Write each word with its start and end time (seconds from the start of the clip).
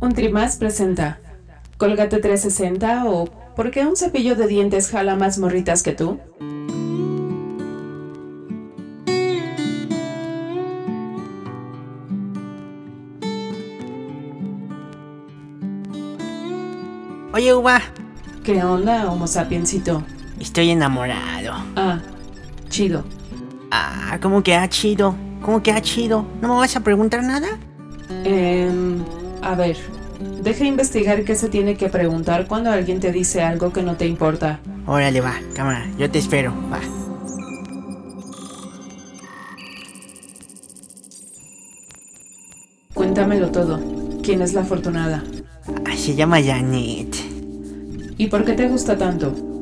Un 0.00 0.12
Trimás 0.14 0.56
presenta 0.56 1.18
Colgate 1.78 2.18
360 2.18 3.04
o 3.06 3.24
¿Por 3.56 3.70
qué 3.70 3.86
un 3.86 3.96
cepillo 3.96 4.36
de 4.36 4.46
dientes 4.46 4.90
jala 4.90 5.16
más 5.16 5.38
morritas 5.38 5.82
que 5.82 5.92
tú? 5.92 6.20
Oye, 17.32 17.54
Uva, 17.54 17.80
¿Qué 18.44 18.62
onda, 18.62 19.10
Homo 19.10 19.26
sapiencito? 19.26 20.02
estoy 20.38 20.70
enamorado. 20.70 21.52
Ah, 21.76 21.98
chido. 22.68 23.04
Ah, 23.78 24.18
¿cómo 24.22 24.42
que 24.42 24.54
ha 24.54 24.66
chido? 24.70 25.14
¿Cómo 25.42 25.62
que 25.62 25.70
ha 25.70 25.82
chido? 25.82 26.24
¿No 26.40 26.48
me 26.48 26.54
vas 26.54 26.74
a 26.76 26.80
preguntar 26.80 27.22
nada? 27.22 27.58
Em, 28.24 29.04
a 29.42 29.54
ver, 29.54 29.76
deja 30.42 30.64
investigar 30.64 31.24
qué 31.24 31.34
se 31.36 31.50
tiene 31.50 31.76
que 31.76 31.90
preguntar 31.90 32.46
cuando 32.46 32.70
alguien 32.70 33.00
te 33.00 33.12
dice 33.12 33.42
algo 33.42 33.74
que 33.74 33.82
no 33.82 33.96
te 33.96 34.06
importa. 34.06 34.60
Órale, 34.86 35.20
va, 35.20 35.34
cámara, 35.54 35.86
yo 35.98 36.10
te 36.10 36.18
espero, 36.18 36.54
va. 36.72 36.80
Cuéntamelo 42.94 43.50
todo. 43.50 43.78
¿Quién 44.22 44.40
es 44.40 44.54
la 44.54 44.62
afortunada? 44.62 45.22
Ah, 45.84 45.94
se 45.94 46.14
llama 46.14 46.42
Janet. 46.42 47.14
¿Y 48.16 48.28
por 48.28 48.42
qué 48.46 48.54
te 48.54 48.68
gusta 48.68 48.96
tanto? 48.96 49.55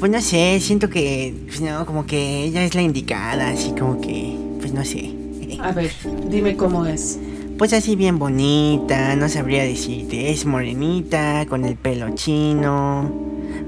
Pues 0.00 0.10
no 0.10 0.20
sé, 0.22 0.58
siento 0.60 0.88
que, 0.88 1.34
pues 1.46 1.60
no, 1.60 1.84
como 1.84 2.06
que 2.06 2.44
ella 2.44 2.64
es 2.64 2.74
la 2.74 2.80
indicada, 2.80 3.50
así 3.50 3.72
como 3.78 4.00
que, 4.00 4.34
pues 4.58 4.72
no 4.72 4.82
sé. 4.82 5.14
A 5.62 5.72
ver, 5.72 5.92
dime 6.30 6.56
cómo 6.56 6.86
es. 6.86 7.18
Pues 7.58 7.74
así 7.74 7.96
bien 7.96 8.18
bonita, 8.18 9.14
no 9.16 9.28
sabría 9.28 9.62
decirte, 9.62 10.30
es 10.30 10.46
morenita, 10.46 11.44
con 11.46 11.66
el 11.66 11.76
pelo 11.76 12.14
chino. 12.14 13.12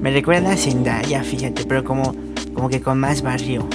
Me 0.01 0.11
recuerda 0.11 0.53
a 0.53 0.57
Zendaya, 0.57 1.23
fíjate, 1.23 1.67
pero 1.67 1.85
como, 1.85 2.15
como 2.55 2.71
que 2.71 2.81
con 2.81 2.99
más 2.99 3.21
barrio. 3.21 3.69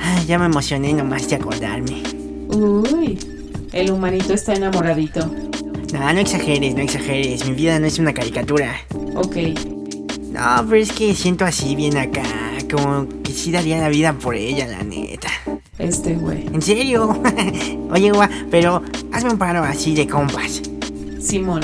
Ah, 0.00 0.22
ya 0.26 0.38
me 0.38 0.46
emocioné 0.46 0.94
nomás 0.94 1.28
de 1.28 1.36
acordarme. 1.36 2.02
Uy, 2.48 3.18
el 3.72 3.90
humanito 3.90 4.32
está 4.32 4.54
enamoradito. 4.54 5.30
No, 5.92 6.10
no 6.10 6.20
exageres, 6.20 6.74
no 6.74 6.80
exageres, 6.80 7.46
mi 7.46 7.54
vida 7.54 7.78
no 7.78 7.86
es 7.86 7.98
una 7.98 8.14
caricatura. 8.14 8.76
Ok, 9.14 9.36
No, 10.34 10.66
pero 10.68 10.82
es 10.82 10.90
que 10.90 11.14
siento 11.14 11.44
así 11.44 11.76
bien 11.76 11.96
acá, 11.96 12.24
como 12.68 13.06
que 13.22 13.32
sí 13.32 13.52
daría 13.52 13.78
la 13.78 13.88
vida 13.88 14.12
por 14.14 14.34
ella, 14.34 14.66
la 14.66 14.82
neta. 14.82 15.28
este 15.78 16.16
güey. 16.16 16.46
¿En 16.52 16.60
serio? 16.60 17.22
Oye, 17.92 18.10
gua, 18.10 18.28
pero 18.50 18.82
hazme 19.12 19.30
un 19.30 19.38
paro 19.38 19.62
así 19.62 19.94
de 19.94 20.08
compas. 20.08 20.60
Simón, 21.20 21.62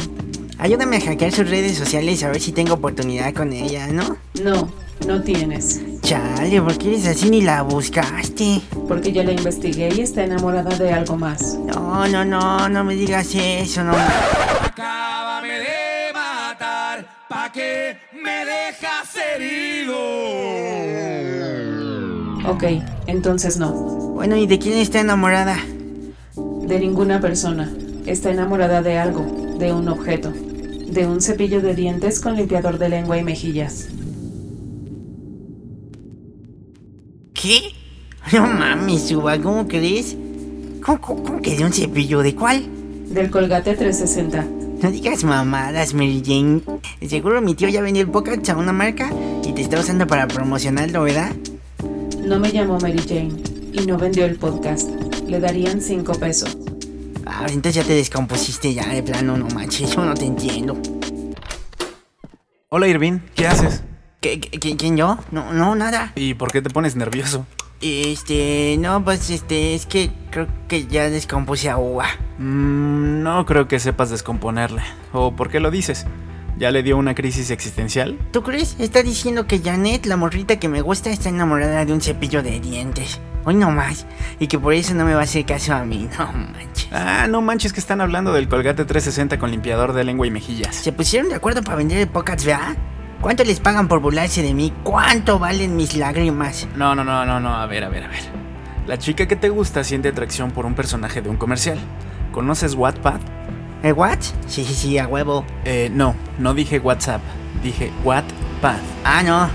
Ayúdame 0.59 0.99
a 0.99 1.01
hackear 1.01 1.33
sus 1.33 1.51
redes 1.51 1.77
sociales 1.77 2.23
a 2.23 2.29
ver 2.29 2.41
si 2.41 2.53
tengo 2.53 2.75
oportunidad 2.75 3.35
con 3.35 3.53
ella, 3.53 3.89
¿no? 3.89 4.17
no, 4.45 4.71
no 5.05 5.21
tienes. 5.23 5.81
Chale, 6.03 6.63
¿por 6.63 6.79
qué 6.79 6.91
eres 6.91 7.07
así 7.07 7.29
ni 7.29 7.41
la 7.41 7.63
buscaste? 7.63 8.61
Porque 8.87 9.11
yo 9.11 9.25
la 9.25 9.33
investigué 9.33 9.89
y 9.97 10.03
está 10.03 10.23
enamorada 10.23 10.77
de 10.77 10.93
algo 10.93 11.17
más. 11.17 11.55
No, 11.65 12.07
no, 12.07 12.25
no, 12.25 12.69
no 12.69 12.85
me 12.85 12.95
digas 12.95 13.35
eso, 13.35 13.83
no. 13.83 13.95
Herido. 19.37 19.95
Ok, 22.51 22.65
entonces 23.07 23.59
no. 23.59 23.73
Bueno, 23.73 24.37
¿y 24.37 24.47
de 24.47 24.59
quién 24.59 24.79
está 24.79 25.01
enamorada? 25.01 25.59
De 26.37 26.79
ninguna 26.79 27.21
persona. 27.21 27.73
Está 28.07 28.31
enamorada 28.31 28.83
de 28.83 28.99
algo, 28.99 29.25
de 29.59 29.73
un 29.73 29.89
objeto. 29.89 30.33
De 30.33 31.07
un 31.07 31.21
cepillo 31.21 31.61
de 31.61 31.75
dientes 31.75 32.21
con 32.21 32.37
limpiador 32.37 32.79
de 32.79 32.89
lengua 32.89 33.19
y 33.19 33.23
mejillas. 33.23 33.89
¿Qué? 37.35 37.73
No 38.33 38.47
mames, 38.47 39.09
Suba, 39.09 39.39
¿cómo 39.41 39.67
crees? 39.67 40.17
¿Cómo, 40.85 41.01
cómo, 41.01 41.23
cómo 41.23 41.43
que 41.43 41.57
de 41.57 41.65
un 41.65 41.73
cepillo? 41.73 42.23
¿De 42.23 42.35
cuál? 42.35 42.65
Del 43.09 43.31
Colgate 43.31 43.75
360. 43.75 44.60
No 44.83 44.91
digas 44.91 45.25
mamadas, 45.25 45.93
Mary 45.95 46.23
Jane. 46.25 46.63
Seguro 47.07 47.41
mi 47.43 47.55
tío 47.55 47.69
ya 47.69 47.83
vendió 47.83 48.03
el 48.03 48.11
podcast 48.11 48.49
a 48.51 48.57
una 48.57 48.73
marca 48.73 49.11
y 49.45 49.53
te 49.53 49.63
está 49.63 49.79
usando 49.79 50.07
para 50.07 50.27
promocionarlo, 50.27 51.03
¿verdad? 51.03 51.33
No 52.25 52.39
me 52.39 52.51
llamó 52.51 52.79
Mary 52.81 52.99
Jane 53.07 53.33
y 53.73 53.87
no 53.87 53.99
vendió 53.99 54.25
el 54.25 54.37
podcast. 54.37 54.89
Le 55.27 55.39
darían 55.41 55.81
5 55.81 56.13
pesos. 56.15 56.57
Ah, 57.27 57.47
entonces 57.49 57.75
ya 57.75 57.85
te 57.85 57.95
descompusiste 57.95 58.73
ya, 58.75 58.89
de 58.89 59.03
plano, 59.03 59.37
no 59.37 59.47
manches, 59.49 59.95
yo 59.95 60.05
no 60.05 60.15
te 60.15 60.25
entiendo. 60.25 60.77
Hola 62.71 62.89
Irving, 62.89 63.19
¿qué 63.35 63.47
haces? 63.49 63.83
¿Qué, 64.21 64.41
qué- 64.41 64.59
qué- 64.59 64.77
quién 64.77 64.97
yo? 64.97 65.19
No, 65.31 65.53
no, 65.53 65.75
nada. 65.75 66.13
¿Y 66.15 66.35
por 66.35 66.53
qué 66.53 66.63
te 66.63 66.71
pones 66.71 66.97
nervioso? 66.97 67.47
Este, 67.81 68.77
no, 68.79 69.03
pues 69.03 69.31
este, 69.31 69.75
es 69.75 69.87
que 69.87 70.11
creo 70.31 70.47
que 70.69 70.87
ya 70.87 71.09
descompuse 71.09 71.71
a. 71.71 71.77
Mm, 71.77 73.23
no 73.23 73.47
creo 73.47 73.69
que 73.69 73.79
sepas 73.81 74.11
descomponerle. 74.11 74.83
¿O 75.13 75.35
por 75.35 75.51
qué 75.51 75.61
lo 75.61 75.71
dices? 75.71 76.07
¿Ya 76.59 76.71
le 76.71 76.83
dio 76.83 76.99
una 76.99 77.15
crisis 77.15 77.51
existencial? 77.51 78.19
¿Tú 78.33 78.43
crees? 78.43 78.77
Está 78.79 79.03
diciendo 79.03 79.47
que 79.47 79.61
Janet, 79.61 80.05
la 80.05 80.19
morrita 80.19 80.59
que 80.59 80.69
me 80.69 80.83
gusta, 80.83 81.09
está 81.09 81.31
enamorada 81.31 81.87
de 81.87 81.93
un 81.95 82.03
cepillo 82.03 82.43
de 82.43 82.61
dientes. 82.61 83.19
Hoy 83.47 83.55
no 83.55 83.71
más. 83.71 84.05
Y 84.39 84.47
que 84.47 84.59
por 84.59 84.75
eso 84.75 84.93
no 84.93 85.07
me 85.07 85.15
va 85.15 85.21
a 85.21 85.25
hacer 85.25 85.47
caso 85.47 85.73
a 85.73 85.83
mí, 85.85 86.07
no 86.19 86.31
manches. 86.31 86.89
Ah, 86.93 87.29
no 87.31 87.41
manches 87.41 87.73
que 87.73 87.81
están 87.81 88.03
hablando 88.03 88.35
del 88.35 88.47
Colgate 88.47 88.85
360 88.85 89.39
con 89.39 89.51
limpiador 89.51 89.95
de 89.95 90.05
lengua 90.05 90.27
y 90.27 90.31
mejillas. 90.31 90.77
Se 90.77 90.93
pusieron 90.93 91.31
de 91.31 91.37
acuerdo 91.37 91.63
para 91.63 91.77
vender 91.77 91.97
el 91.97 92.09
podcast, 92.09 92.45
¿verdad? 92.45 92.77
¿Cuánto 93.21 93.45
les 93.45 93.61
pagan 93.61 93.87
por 93.87 94.01
burlarse 94.01 94.43
de 94.43 94.55
mí? 94.55 94.73
¿Cuánto 94.83 95.39
valen 95.39 95.77
mis 95.77 95.95
lágrimas? 95.95 96.67
No, 96.75 96.95
no, 96.95 97.05
no, 97.05 97.27
no, 97.27 97.39
no, 97.39 97.55
a 97.55 97.67
ver, 97.67 97.85
a 97.85 97.91
ver, 97.91 98.05
a 98.05 98.09
ver. 98.09 98.23
La 98.87 98.97
chica 98.97 99.29
que 99.29 99.37
te 99.37 99.51
gusta 99.51 99.85
siente 99.85 100.09
atracción 100.09 100.53
por 100.53 100.65
un 100.65 100.75
personaje 100.75 101.21
de 101.21 101.29
un 101.29 101.37
comercial. 101.37 101.79
¿Conoces 102.33 102.75
Wattpad? 102.75 103.21
¿El 103.83 103.93
what? 103.93 104.21
Sí, 104.47 104.65
sí, 104.65 104.73
sí, 104.73 104.99
a 104.99 105.07
huevo. 105.07 105.45
Eh, 105.67 105.91
no, 105.93 106.15
no 106.39 106.55
dije 106.55 106.79
WhatsApp, 106.79 107.21
dije 107.63 107.93
Wattpad. 108.05 108.79
Ah, 109.05 109.23
no. 109.23 109.51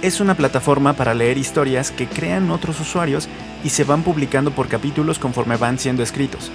Es 0.00 0.20
una 0.20 0.36
plataforma 0.36 0.94
para 0.94 1.12
leer 1.12 1.36
historias 1.36 1.90
que 1.90 2.06
crean 2.06 2.50
otros 2.50 2.80
usuarios 2.80 3.28
y 3.62 3.68
se 3.68 3.84
van 3.84 4.02
publicando 4.02 4.52
por 4.52 4.68
capítulos 4.68 5.18
conforme 5.18 5.58
van 5.58 5.78
siendo 5.78 6.02
escritos. 6.02 6.50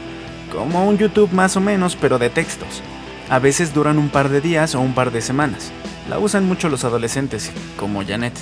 Como 0.52 0.88
un 0.88 0.98
YouTube 0.98 1.32
más 1.34 1.56
o 1.56 1.62
menos, 1.62 1.96
pero 1.96 2.18
de 2.18 2.32
textos. 2.32 2.82
A 3.30 3.40
veces 3.40 3.74
duran 3.74 3.98
un 3.98 4.10
par 4.10 4.30
de 4.30 4.42
días 4.42 4.76
o 4.76 4.82
un 4.82 4.94
par 4.94 5.12
de 5.12 5.22
semanas. 5.22 5.72
La 6.10 6.20
usan 6.20 6.46
mucho 6.46 6.70
los 6.70 6.84
adolescentes, 6.84 7.52
como 7.78 8.06
Janet. 8.06 8.34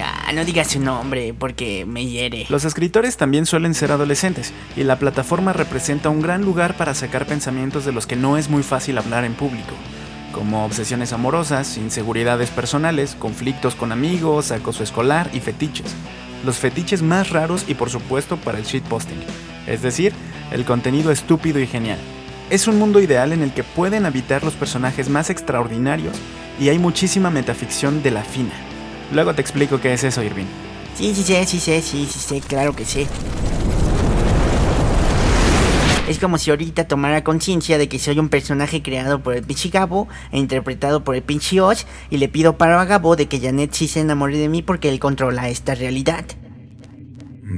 Ah, 0.00 0.30
no 0.32 0.44
digas 0.44 0.68
su 0.68 0.80
nombre 0.80 1.34
porque 1.36 1.84
me 1.84 2.06
hiere. 2.06 2.46
Los 2.48 2.64
escritores 2.64 3.16
también 3.16 3.46
suelen 3.46 3.74
ser 3.74 3.90
adolescentes, 3.90 4.52
y 4.76 4.84
la 4.84 4.98
plataforma 4.98 5.52
representa 5.52 6.08
un 6.08 6.22
gran 6.22 6.44
lugar 6.44 6.76
para 6.76 6.94
sacar 6.94 7.26
pensamientos 7.26 7.84
de 7.84 7.92
los 7.92 8.06
que 8.06 8.14
no 8.14 8.36
es 8.36 8.48
muy 8.48 8.62
fácil 8.62 8.96
hablar 8.98 9.24
en 9.24 9.34
público, 9.34 9.74
como 10.32 10.64
obsesiones 10.64 11.12
amorosas, 11.12 11.76
inseguridades 11.76 12.50
personales, 12.50 13.16
conflictos 13.18 13.74
con 13.74 13.90
amigos, 13.90 14.52
acoso 14.52 14.84
escolar 14.84 15.28
y 15.32 15.40
fetiches. 15.40 15.92
Los 16.44 16.58
fetiches 16.58 17.02
más 17.02 17.30
raros 17.30 17.64
y 17.66 17.74
por 17.74 17.90
supuesto 17.90 18.36
para 18.36 18.58
el 18.58 18.64
shitposting, 18.64 19.18
es 19.66 19.82
decir, 19.82 20.12
el 20.52 20.64
contenido 20.64 21.10
estúpido 21.10 21.58
y 21.58 21.66
genial. 21.66 21.98
Es 22.50 22.66
un 22.66 22.78
mundo 22.78 22.98
ideal 22.98 23.32
en 23.32 23.42
el 23.42 23.52
que 23.52 23.62
pueden 23.62 24.06
habitar 24.06 24.42
los 24.42 24.54
personajes 24.54 25.10
más 25.10 25.28
extraordinarios 25.28 26.16
y 26.58 26.70
hay 26.70 26.78
muchísima 26.78 27.28
metaficción 27.28 28.02
de 28.02 28.10
la 28.10 28.22
fina. 28.22 28.54
Luego 29.12 29.34
te 29.34 29.42
explico 29.42 29.82
qué 29.82 29.92
es 29.92 30.02
eso, 30.02 30.22
Irving. 30.22 30.46
Sí, 30.94 31.14
sí, 31.14 31.22
sí, 31.22 31.34
sí, 31.44 31.60
sí, 31.60 31.82
sí, 31.82 32.06
sí, 32.10 32.18
sí, 32.18 32.40
claro 32.40 32.74
que 32.74 32.86
sí. 32.86 33.06
Es 36.08 36.18
como 36.18 36.38
si 36.38 36.48
ahorita 36.48 36.88
tomara 36.88 37.22
conciencia 37.22 37.76
de 37.76 37.86
que 37.86 37.98
soy 37.98 38.18
un 38.18 38.30
personaje 38.30 38.82
creado 38.82 39.22
por 39.22 39.34
el 39.34 39.42
pinche 39.42 39.68
Gabo 39.68 40.08
e 40.32 40.38
interpretado 40.38 41.04
por 41.04 41.16
el 41.16 41.22
pinche 41.22 41.60
Oz 41.60 41.86
y 42.08 42.16
le 42.16 42.30
pido 42.30 42.56
paro 42.56 42.80
a 42.80 42.86
Gabo 42.86 43.14
de 43.14 43.26
que 43.26 43.40
Janet 43.40 43.74
sí 43.74 43.88
se 43.88 44.00
enamore 44.00 44.38
de 44.38 44.48
mí 44.48 44.62
porque 44.62 44.88
él 44.88 45.00
controla 45.00 45.50
esta 45.50 45.74
realidad. 45.74 46.24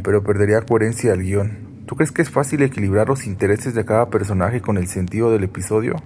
Pero 0.03 0.25
perdería 0.25 0.63
coherencia 0.63 1.13
al 1.13 1.23
guion. 1.23 1.70
¿Tú 1.91 1.97
crees 1.97 2.13
que 2.13 2.23
es 2.23 2.31
fácil 2.31 2.63
equilibrar 2.63 3.09
los 3.09 3.27
intereses 3.27 3.75
de 3.75 3.85
cada 3.85 4.11
personaje 4.11 4.61
con 4.61 4.79
el 4.79 4.87
sentido 4.87 5.33
del 5.33 5.43
episodio? 5.43 5.97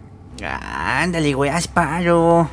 Ándale, 0.43 1.35
güey, 1.35 1.51
haz 1.51 1.69
paro. 1.69 2.49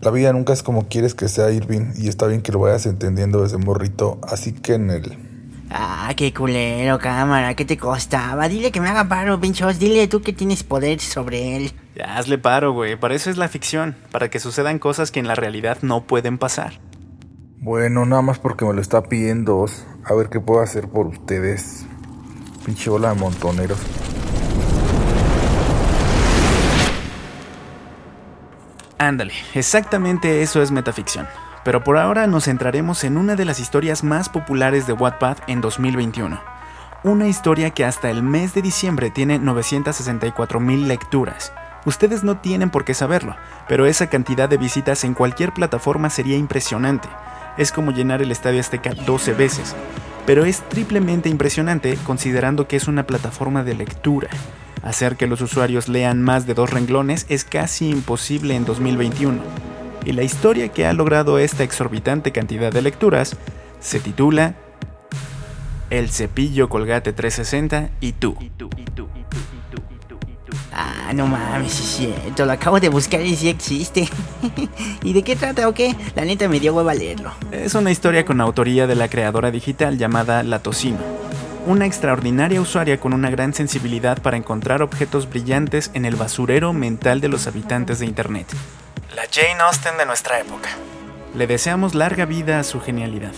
La 0.00 0.10
vida 0.10 0.32
nunca 0.32 0.52
es 0.52 0.64
como 0.64 0.88
quieres 0.88 1.14
que 1.14 1.28
sea 1.28 1.52
Irving 1.52 1.92
y 1.96 2.08
está 2.08 2.26
bien 2.26 2.42
que 2.42 2.50
lo 2.50 2.58
vayas 2.58 2.86
entendiendo 2.86 3.44
desde 3.44 3.56
morrito, 3.56 4.18
así 4.24 4.52
que 4.52 4.74
en 4.74 4.90
el... 4.90 5.16
Ah, 5.70 6.12
qué 6.16 6.34
culero, 6.34 6.98
cámara, 6.98 7.54
¿qué 7.54 7.64
te 7.64 7.76
costaba? 7.76 8.48
Dile 8.48 8.72
que 8.72 8.80
me 8.80 8.88
haga 8.88 9.08
paro, 9.08 9.38
pinchos, 9.38 9.78
dile 9.78 10.08
tú 10.08 10.22
que 10.22 10.32
tienes 10.32 10.64
poder 10.64 10.98
sobre 10.98 11.54
él. 11.54 11.72
Ya 11.94 12.18
hazle 12.18 12.38
paro, 12.38 12.72
güey. 12.72 12.98
Para 12.98 13.14
eso 13.14 13.30
es 13.30 13.36
la 13.36 13.46
ficción, 13.46 13.94
para 14.10 14.28
que 14.28 14.40
sucedan 14.40 14.80
cosas 14.80 15.12
que 15.12 15.20
en 15.20 15.28
la 15.28 15.36
realidad 15.36 15.78
no 15.82 16.02
pueden 16.02 16.36
pasar. 16.36 16.80
Bueno, 17.60 18.06
nada 18.06 18.22
más 18.22 18.38
porque 18.38 18.64
me 18.64 18.72
lo 18.72 18.80
está 18.80 19.02
pidiendo. 19.02 19.66
A 20.08 20.14
ver 20.14 20.30
qué 20.30 20.40
puedo 20.40 20.62
hacer 20.62 20.88
por 20.88 21.06
ustedes. 21.06 21.84
Pinche 22.64 22.88
bola 22.88 23.10
de 23.10 23.20
montoneros. 23.20 23.78
Ándale, 28.96 29.34
exactamente 29.54 30.42
eso 30.42 30.62
es 30.62 30.70
metaficción. 30.70 31.26
Pero 31.62 31.84
por 31.84 31.98
ahora 31.98 32.26
nos 32.26 32.44
centraremos 32.44 33.04
en 33.04 33.18
una 33.18 33.36
de 33.36 33.44
las 33.44 33.60
historias 33.60 34.02
más 34.02 34.30
populares 34.30 34.86
de 34.86 34.94
Wattpad 34.94 35.36
en 35.46 35.60
2021. 35.60 36.40
Una 37.04 37.28
historia 37.28 37.70
que 37.70 37.84
hasta 37.84 38.10
el 38.10 38.22
mes 38.22 38.54
de 38.54 38.62
diciembre 38.62 39.10
tiene 39.10 39.38
964 39.38 40.58
mil 40.58 40.88
lecturas. 40.88 41.52
Ustedes 41.84 42.24
no 42.24 42.38
tienen 42.38 42.70
por 42.70 42.84
qué 42.84 42.94
saberlo, 42.94 43.36
pero 43.68 43.86
esa 43.86 44.08
cantidad 44.08 44.48
de 44.48 44.56
visitas 44.56 45.04
en 45.04 45.14
cualquier 45.14 45.52
plataforma 45.52 46.10
sería 46.10 46.36
impresionante. 46.36 47.08
Es 47.56 47.72
como 47.72 47.90
llenar 47.90 48.22
el 48.22 48.30
Estadio 48.30 48.60
Azteca 48.60 48.94
12 48.94 49.32
veces. 49.34 49.76
Pero 50.28 50.44
es 50.44 50.60
triplemente 50.68 51.30
impresionante 51.30 51.96
considerando 52.04 52.68
que 52.68 52.76
es 52.76 52.86
una 52.86 53.06
plataforma 53.06 53.64
de 53.64 53.74
lectura. 53.74 54.28
Hacer 54.82 55.16
que 55.16 55.26
los 55.26 55.40
usuarios 55.40 55.88
lean 55.88 56.22
más 56.22 56.46
de 56.46 56.52
dos 56.52 56.68
renglones 56.68 57.24
es 57.30 57.44
casi 57.44 57.88
imposible 57.88 58.54
en 58.54 58.66
2021. 58.66 59.40
Y 60.04 60.12
la 60.12 60.24
historia 60.24 60.68
que 60.68 60.84
ha 60.84 60.92
logrado 60.92 61.38
esta 61.38 61.64
exorbitante 61.64 62.30
cantidad 62.30 62.70
de 62.70 62.82
lecturas 62.82 63.38
se 63.80 64.00
titula 64.00 64.54
El 65.88 66.10
cepillo 66.10 66.68
Colgate 66.68 67.14
360 67.14 67.88
y 68.02 68.12
tú. 68.12 68.36
Ah, 71.08 71.14
no 71.14 71.26
mames, 71.26 71.80
es 71.80 71.86
cierto, 71.86 72.44
lo 72.44 72.52
acabo 72.52 72.80
de 72.80 72.90
buscar 72.90 73.22
y 73.22 73.34
sí 73.34 73.48
existe. 73.48 74.06
¿Y 75.02 75.14
de 75.14 75.22
qué 75.22 75.36
trata 75.36 75.66
o 75.66 75.72
qué? 75.72 75.96
La 76.14 76.26
neta 76.26 76.48
me 76.48 76.60
dio 76.60 76.74
hueva 76.74 76.92
leerlo. 76.92 77.32
Es 77.50 77.74
una 77.74 77.90
historia 77.90 78.26
con 78.26 78.42
autoría 78.42 78.86
de 78.86 78.94
la 78.94 79.08
creadora 79.08 79.50
digital 79.50 79.96
llamada 79.96 80.42
La 80.42 80.58
Tocino, 80.58 80.98
una 81.66 81.86
extraordinaria 81.86 82.60
usuaria 82.60 83.00
con 83.00 83.14
una 83.14 83.30
gran 83.30 83.54
sensibilidad 83.54 84.20
para 84.20 84.36
encontrar 84.36 84.82
objetos 84.82 85.30
brillantes 85.30 85.90
en 85.94 86.04
el 86.04 86.14
basurero 86.14 86.74
mental 86.74 87.22
de 87.22 87.28
los 87.28 87.46
habitantes 87.46 88.00
de 88.00 88.04
Internet. 88.04 88.46
La 89.16 89.22
Jane 89.32 89.62
Austen 89.62 89.96
de 89.96 90.04
nuestra 90.04 90.38
época. 90.40 90.68
Le 91.34 91.46
deseamos 91.46 91.94
larga 91.94 92.26
vida 92.26 92.60
a 92.60 92.64
su 92.64 92.82
genialidad. 92.82 93.32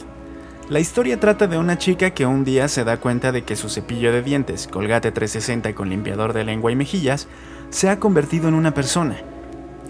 La 0.70 0.78
historia 0.78 1.18
trata 1.18 1.48
de 1.48 1.58
una 1.58 1.78
chica 1.78 2.10
que 2.10 2.26
un 2.26 2.44
día 2.44 2.68
se 2.68 2.84
da 2.84 2.98
cuenta 2.98 3.32
de 3.32 3.42
que 3.42 3.56
su 3.56 3.68
cepillo 3.68 4.12
de 4.12 4.22
dientes, 4.22 4.68
Colgate 4.68 5.10
360 5.10 5.74
con 5.74 5.88
limpiador 5.88 6.32
de 6.32 6.44
lengua 6.44 6.70
y 6.70 6.76
mejillas, 6.76 7.26
se 7.70 7.88
ha 7.88 7.98
convertido 7.98 8.48
en 8.48 8.54
una 8.54 8.74
persona. 8.74 9.16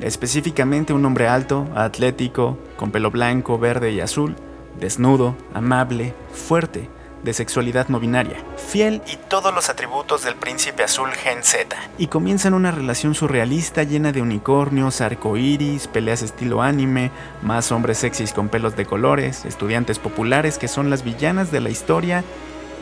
Específicamente 0.00 0.93
un 0.93 1.05
hombre 1.05 1.29
alto, 1.29 1.69
atlético, 1.75 2.59
con 2.77 2.91
pelo 2.91 3.11
blanco, 3.11 3.59
verde 3.59 3.91
y 3.93 4.00
azul, 4.00 4.37
desnudo, 4.79 5.37
amable, 5.53 6.15
fuerte, 6.32 6.88
de 7.23 7.35
sexualidad 7.35 7.88
no 7.88 8.00
binaria, 8.00 8.43
fiel 8.56 9.03
y 9.06 9.17
todos 9.17 9.55
los 9.55 9.69
atributos 9.69 10.25
del 10.25 10.37
príncipe 10.37 10.85
azul 10.85 11.11
Gen 11.11 11.43
Z. 11.43 11.77
Y 11.99 12.06
comienzan 12.06 12.55
una 12.55 12.71
relación 12.71 13.15
surrealista 13.15 13.82
llena 13.82 14.12
de 14.12 14.23
unicornios, 14.23 15.03
arcoíris, 15.03 15.87
peleas 15.87 16.23
estilo 16.23 16.62
anime, 16.62 17.11
más 17.43 17.73
hombres 17.73 17.99
sexys 17.99 18.32
con 18.32 18.49
pelos 18.49 18.77
de 18.77 18.87
colores, 18.87 19.44
estudiantes 19.44 19.99
populares 19.99 20.56
que 20.56 20.69
son 20.69 20.88
las 20.88 21.05
villanas 21.05 21.50
de 21.50 21.61
la 21.61 21.71
historia, 21.71 22.25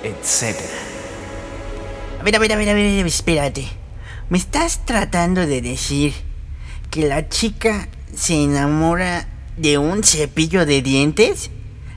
etc. 0.05 0.57
A 2.21 2.23
ver, 2.23 2.37
a 2.37 2.39
ver, 2.39 2.53
a 2.53 2.57
ver. 2.57 3.88
¿Me 4.31 4.37
estás 4.37 4.85
tratando 4.85 5.47
de 5.47 5.63
decir 5.63 6.13
que 6.91 7.09
la 7.09 7.31
chica 7.31 7.89
se 8.15 8.35
enamora 8.35 9.27
de 9.57 9.79
un 9.79 10.05
cepillo 10.05 10.67
de 10.67 10.83
dientes? 10.83 11.51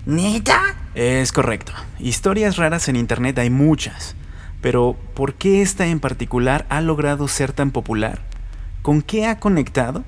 ¿Neta? 0.06 0.62
Es 0.96 1.34
correcto. 1.34 1.74
Historias 2.00 2.56
raras 2.56 2.88
en 2.88 2.96
Internet 2.96 3.38
hay 3.38 3.50
muchas. 3.50 4.16
Pero, 4.62 4.96
¿por 5.14 5.34
qué 5.34 5.62
esta 5.62 5.88
en 5.88 6.00
particular 6.00 6.66
ha 6.70 6.80
logrado 6.80 7.28
ser 7.28 7.52
tan 7.52 7.72
popular? 7.72 8.22
¿Con 8.82 9.02
qué 9.02 9.26
ha 9.26 9.38
conectado? 9.40 10.06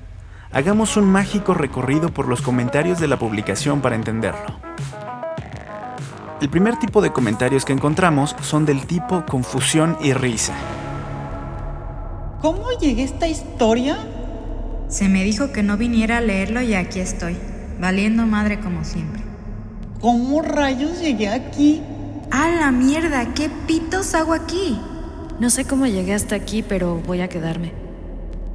Hagamos 0.50 0.96
un 0.96 1.04
mágico 1.04 1.52
recorrido 1.52 2.14
por 2.14 2.26
los 2.26 2.40
comentarios 2.40 3.00
de 3.00 3.08
la 3.08 3.18
publicación 3.18 3.82
para 3.82 3.96
entenderlo. 3.96 4.58
El 6.40 6.48
primer 6.48 6.78
tipo 6.78 7.02
de 7.02 7.12
comentarios 7.12 7.66
que 7.66 7.74
encontramos 7.74 8.34
son 8.40 8.64
del 8.64 8.86
tipo 8.86 9.26
confusión 9.26 9.98
y 10.00 10.14
risa. 10.14 10.54
¿Cómo 12.44 12.72
llegué 12.78 13.00
a 13.00 13.04
esta 13.06 13.26
historia? 13.26 13.96
Se 14.88 15.08
me 15.08 15.24
dijo 15.24 15.50
que 15.50 15.62
no 15.62 15.78
viniera 15.78 16.18
a 16.18 16.20
leerlo 16.20 16.60
y 16.60 16.74
aquí 16.74 17.00
estoy, 17.00 17.38
valiendo 17.80 18.26
madre 18.26 18.60
como 18.60 18.84
siempre. 18.84 19.22
¿Cómo 20.02 20.42
rayos 20.42 21.00
llegué 21.00 21.28
aquí? 21.28 21.80
¡A 22.30 22.50
la 22.50 22.70
mierda! 22.70 23.32
¿Qué 23.32 23.48
pitos 23.66 24.14
hago 24.14 24.34
aquí? 24.34 24.78
No 25.40 25.48
sé 25.48 25.64
cómo 25.64 25.86
llegué 25.86 26.12
hasta 26.12 26.34
aquí, 26.34 26.62
pero 26.62 26.96
voy 27.06 27.22
a 27.22 27.30
quedarme. 27.30 27.72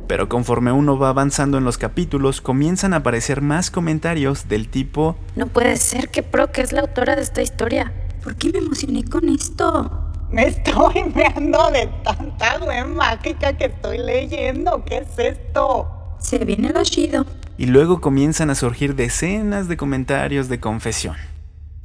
Pero 0.06 0.30
conforme 0.30 0.72
uno 0.72 1.00
va 1.00 1.10
avanzando 1.10 1.58
en 1.58 1.64
los 1.64 1.80
capítulos, 1.80 2.42
comienzan 2.42 2.94
a 2.94 2.98
aparecer 2.98 3.42
más 3.42 3.72
comentarios 3.72 4.48
del 4.48 4.70
tipo 4.70 5.16
No 5.36 5.48
puede 5.48 5.78
ser 5.78 6.10
que 6.10 6.22
Pro, 6.22 6.52
que 6.52 6.62
es 6.62 6.74
la 6.74 6.82
autora 6.82 7.16
de 7.16 7.24
esta 7.24 7.42
historia. 7.42 7.92
¿Por 8.24 8.36
qué 8.36 8.52
me 8.52 8.60
emocioné 8.60 9.04
con 9.04 9.30
esto? 9.30 10.09
Me 10.32 10.48
estoy 10.48 11.04
meando 11.16 11.72
de 11.72 11.88
tanta 12.04 12.60
web 12.60 12.88
mágica 12.88 13.54
que 13.58 13.66
estoy 13.66 13.98
leyendo. 13.98 14.84
¿Qué 14.86 14.98
es 15.00 15.18
esto? 15.18 15.88
Se 16.20 16.40
viene 16.40 16.70
lo 16.70 16.84
chido. 16.84 17.26
y 17.58 17.66
luego 17.66 18.00
comienzan 18.02 18.50
a 18.50 18.56
surgir 18.56 18.96
decenas 18.96 19.68
de 19.68 19.76
comentarios 19.78 20.48
de 20.50 20.60
confesión. 20.60 21.16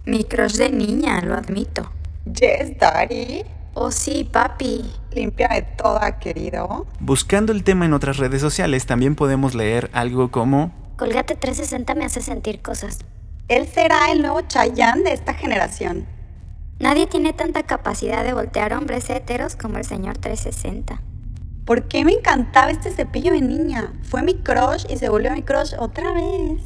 Mi 0.05 0.25
crush 0.25 0.55
de 0.57 0.71
niña, 0.71 1.21
lo 1.23 1.35
admito. 1.35 1.91
Yes, 2.27 2.79
Daddy. 2.79 3.43
Oh 3.75 3.91
sí, 3.91 4.29
papi. 4.31 4.85
Limpia 5.13 5.49
de 5.49 5.63
toda, 5.63 6.19
querido. 6.19 6.87
Buscando 7.01 7.53
el 7.53 7.65
tema 7.65 7.87
en 7.87 7.93
otras 7.93 8.19
redes 8.19 8.41
sociales 8.41 8.87
también 8.87 9.15
podemos 9.17 9.55
leer 9.55 9.91
algo 9.93 10.31
como 10.31 10.73
Colgate 10.97 11.35
360 11.35 11.95
me 11.97 12.05
hace 12.05 12.21
sentir 12.21 12.61
cosas. 12.63 12.99
Él 13.49 13.67
será 13.67 14.13
el 14.13 14.23
nuevo 14.23 14.43
Chayanne 14.43 15.03
de 15.03 15.13
esta 15.13 15.35
generación. 15.35 16.07
Nadie 16.81 17.07
tiene 17.07 17.33
tanta 17.33 17.63
capacidad 17.63 18.25
de 18.25 18.35
voltear 18.35 18.75
hombres 18.75 19.09
héteros 19.09 19.55
como 19.55 19.79
el 19.79 19.85
señor 19.85 20.19
360. 20.19 21.01
¿Por 21.65 21.89
qué 21.89 22.05
me 22.05 22.13
encantaba 22.13 22.71
este 22.71 22.91
cepillo 22.91 23.33
de 23.33 23.41
niña? 23.41 23.93
Fue 24.03 24.23
mi 24.23 24.35
crush 24.35 24.85
y 24.91 24.97
se 24.97 25.09
volvió 25.09 25.33
mi 25.33 25.43
crush 25.43 25.75
otra 25.79 26.13
vez. 26.13 26.63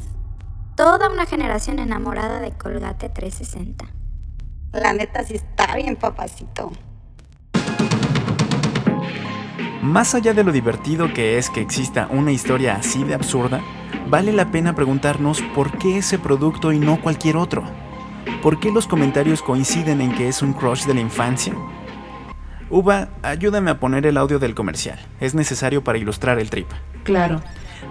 Toda 0.76 1.10
una 1.10 1.26
generación 1.26 1.78
enamorada 1.78 2.40
de 2.40 2.52
Colgate 2.52 3.08
360. 3.10 3.84
La 4.72 4.92
neta 4.92 5.22
sí 5.24 5.34
está 5.34 5.76
bien, 5.76 5.96
papacito. 5.96 6.72
Más 9.82 10.14
allá 10.14 10.34
de 10.34 10.42
lo 10.42 10.52
divertido 10.52 11.12
que 11.12 11.38
es 11.38 11.50
que 11.50 11.60
exista 11.60 12.08
una 12.10 12.32
historia 12.32 12.76
así 12.76 13.04
de 13.04 13.14
absurda, 13.14 13.62
vale 14.08 14.32
la 14.32 14.50
pena 14.50 14.74
preguntarnos 14.74 15.42
por 15.54 15.78
qué 15.78 15.98
ese 15.98 16.18
producto 16.18 16.72
y 16.72 16.78
no 16.78 17.00
cualquier 17.00 17.36
otro. 17.36 17.64
¿Por 18.42 18.60
qué 18.60 18.70
los 18.70 18.86
comentarios 18.86 19.42
coinciden 19.42 20.00
en 20.00 20.14
que 20.14 20.28
es 20.28 20.42
un 20.42 20.52
crush 20.52 20.84
de 20.84 20.94
la 20.94 21.00
infancia? 21.00 21.54
Uva, 22.70 23.08
ayúdame 23.22 23.70
a 23.70 23.80
poner 23.80 24.06
el 24.06 24.16
audio 24.16 24.38
del 24.38 24.54
comercial. 24.54 24.98
Es 25.20 25.34
necesario 25.34 25.82
para 25.82 25.98
ilustrar 25.98 26.38
el 26.38 26.50
trip. 26.50 26.68
Claro. 27.02 27.40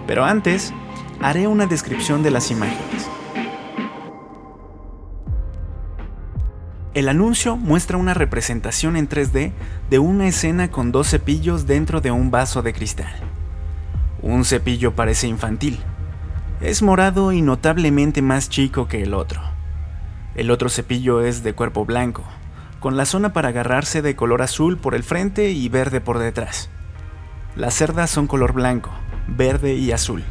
Pero 0.06 0.24
antes, 0.24 0.72
haré 1.20 1.46
una 1.46 1.66
descripción 1.66 2.22
de 2.22 2.30
las 2.30 2.50
imágenes. 2.50 3.08
El 6.94 7.08
anuncio 7.08 7.56
muestra 7.56 7.96
una 7.96 8.14
representación 8.14 8.96
en 8.96 9.08
3D 9.08 9.52
de 9.90 9.98
una 9.98 10.26
escena 10.26 10.70
con 10.70 10.90
dos 10.90 11.08
cepillos 11.08 11.66
dentro 11.66 12.00
de 12.00 12.10
un 12.10 12.30
vaso 12.30 12.62
de 12.62 12.72
cristal. 12.72 13.12
Un 14.22 14.44
cepillo 14.44 14.96
parece 14.96 15.28
infantil. 15.28 15.78
Es 16.60 16.82
morado 16.82 17.32
y 17.32 17.40
notablemente 17.42 18.20
más 18.22 18.48
chico 18.48 18.88
que 18.88 19.02
el 19.02 19.14
otro. 19.14 19.47
El 20.38 20.52
otro 20.52 20.68
cepillo 20.68 21.20
es 21.20 21.42
de 21.42 21.52
cuerpo 21.52 21.84
blanco, 21.84 22.22
con 22.78 22.96
la 22.96 23.06
zona 23.06 23.32
para 23.32 23.48
agarrarse 23.48 24.02
de 24.02 24.14
color 24.14 24.40
azul 24.40 24.78
por 24.78 24.94
el 24.94 25.02
frente 25.02 25.50
y 25.50 25.68
verde 25.68 26.00
por 26.00 26.20
detrás. 26.20 26.70
Las 27.56 27.74
cerdas 27.74 28.08
son 28.08 28.28
color 28.28 28.52
blanco, 28.52 28.92
verde 29.26 29.74
y 29.74 29.90
azul. 29.90 30.22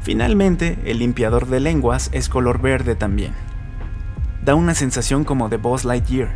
Finalmente, 0.00 0.78
el 0.86 1.00
limpiador 1.00 1.46
de 1.46 1.60
lenguas 1.60 2.08
es 2.12 2.30
color 2.30 2.62
verde 2.62 2.94
también. 2.94 3.34
Da 4.46 4.54
una 4.54 4.74
sensación 4.74 5.24
como 5.24 5.50
de 5.50 5.58
Buzz 5.58 5.84
Lightyear. 5.84 6.30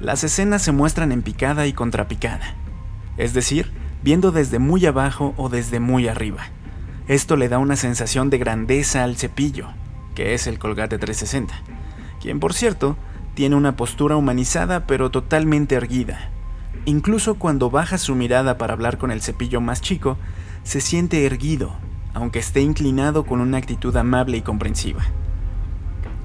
Las 0.00 0.24
escenas 0.24 0.62
se 0.62 0.72
muestran 0.72 1.12
en 1.12 1.20
picada 1.20 1.66
y 1.66 1.74
contrapicada, 1.74 2.54
es 3.18 3.34
decir, 3.34 3.72
viendo 4.02 4.32
desde 4.32 4.58
muy 4.58 4.86
abajo 4.86 5.34
o 5.36 5.50
desde 5.50 5.80
muy 5.80 6.08
arriba. 6.08 6.44
Esto 7.08 7.36
le 7.36 7.50
da 7.50 7.58
una 7.58 7.76
sensación 7.76 8.30
de 8.30 8.38
grandeza 8.38 9.04
al 9.04 9.18
cepillo, 9.18 9.68
que 10.14 10.32
es 10.32 10.46
el 10.46 10.58
Colgate 10.58 10.96
360, 10.96 11.54
quien 12.20 12.40
por 12.40 12.52
cierto 12.52 12.96
tiene 13.34 13.56
una 13.56 13.76
postura 13.76 14.16
humanizada 14.16 14.86
pero 14.86 15.10
totalmente 15.10 15.74
erguida. 15.74 16.30
Incluso 16.84 17.34
cuando 17.34 17.70
baja 17.70 17.98
su 17.98 18.14
mirada 18.14 18.58
para 18.58 18.72
hablar 18.72 18.98
con 18.98 19.10
el 19.10 19.22
cepillo 19.22 19.60
más 19.60 19.80
chico, 19.80 20.16
se 20.62 20.80
siente 20.80 21.26
erguido, 21.26 21.76
aunque 22.14 22.38
esté 22.38 22.60
inclinado 22.60 23.24
con 23.24 23.40
una 23.40 23.58
actitud 23.58 23.96
amable 23.96 24.36
y 24.36 24.42
comprensiva. 24.42 25.04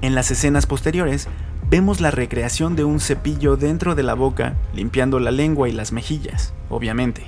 En 0.02 0.14
las 0.14 0.30
escenas 0.30 0.66
posteriores, 0.66 1.28
vemos 1.68 2.00
la 2.00 2.10
recreación 2.10 2.76
de 2.76 2.84
un 2.84 3.00
cepillo 3.00 3.56
dentro 3.56 3.94
de 3.94 4.02
la 4.02 4.14
boca, 4.14 4.54
limpiando 4.74 5.18
la 5.20 5.30
lengua 5.30 5.68
y 5.68 5.72
las 5.72 5.92
mejillas, 5.92 6.54
obviamente. 6.68 7.24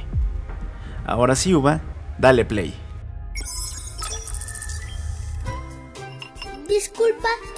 Ahora 1.06 1.34
sí, 1.34 1.54
Uva, 1.54 1.80
dale 2.18 2.44
play. 2.44 2.74
Disculpa, 6.68 7.28
¿tú 7.54 7.57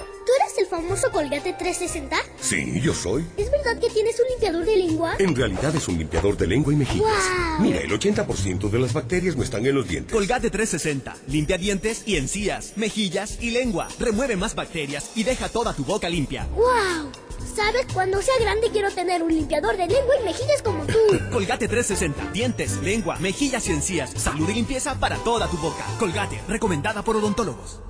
famoso 0.71 1.11
Colgate 1.11 1.51
360? 1.51 2.15
Sí, 2.39 2.79
yo 2.81 2.93
soy. 2.93 3.25
¿Es 3.35 3.51
verdad 3.51 3.77
que 3.77 3.89
tienes 3.89 4.17
un 4.21 4.27
limpiador 4.29 4.65
de 4.65 4.77
lengua? 4.77 5.15
En 5.19 5.35
realidad 5.35 5.75
es 5.75 5.85
un 5.89 5.97
limpiador 5.97 6.37
de 6.37 6.47
lengua 6.47 6.71
y 6.71 6.77
mejillas. 6.77 7.01
¡Guau! 7.01 7.61
Mira, 7.61 7.81
el 7.81 7.91
80% 7.91 8.69
de 8.69 8.79
las 8.79 8.93
bacterias 8.93 9.35
no 9.35 9.43
están 9.43 9.65
en 9.65 9.75
los 9.75 9.85
dientes. 9.85 10.13
Colgate 10.13 10.49
360. 10.49 11.17
Limpia 11.27 11.57
dientes 11.57 12.03
y 12.05 12.15
encías, 12.15 12.71
mejillas 12.77 13.37
y 13.41 13.51
lengua. 13.51 13.89
Remueve 13.99 14.37
más 14.37 14.55
bacterias 14.55 15.11
y 15.13 15.25
deja 15.25 15.49
toda 15.49 15.73
tu 15.73 15.83
boca 15.83 16.07
limpia. 16.07 16.47
¡Wow! 16.55 17.11
¿Sabes? 17.53 17.85
Cuando 17.93 18.21
sea 18.21 18.35
grande 18.39 18.69
quiero 18.71 18.89
tener 18.91 19.23
un 19.23 19.33
limpiador 19.33 19.75
de 19.75 19.87
lengua 19.87 20.15
y 20.21 20.23
mejillas 20.23 20.61
como 20.63 20.85
tú. 20.85 20.99
Colgate 21.33 21.67
360. 21.67 22.31
Dientes, 22.31 22.77
lengua, 22.81 23.17
mejillas 23.19 23.67
y 23.67 23.73
encías. 23.73 24.11
Salud 24.11 24.47
y 24.49 24.53
limpieza 24.53 24.97
para 25.01 25.17
toda 25.17 25.49
tu 25.49 25.57
boca. 25.57 25.83
Colgate, 25.99 26.39
recomendada 26.47 27.03
por 27.03 27.17
odontólogos. 27.17 27.81